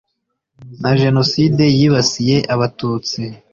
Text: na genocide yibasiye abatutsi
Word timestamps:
na 0.81 0.91
genocide 1.01 1.63
yibasiye 1.77 2.37
abatutsi 2.53 3.21